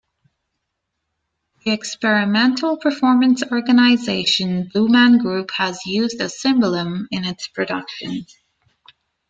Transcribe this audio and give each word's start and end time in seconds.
The 1.63 1.69
experimental 1.73 2.75
performance 2.75 3.43
organization 3.51 4.67
Blue 4.73 4.87
Man 4.89 5.19
Group 5.19 5.51
has 5.57 5.85
used 5.85 6.19
a 6.21 6.25
cimbalom 6.27 7.05
in 7.11 7.23
its 7.23 7.47
productions. 7.49 8.35